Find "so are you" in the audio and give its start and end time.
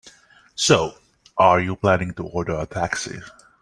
0.55-1.75